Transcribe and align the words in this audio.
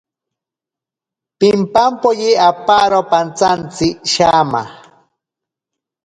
Pimpampoye 1.39 2.29
aparo 2.49 2.99
pantsantsi 3.11 3.87
shama. 4.11 4.63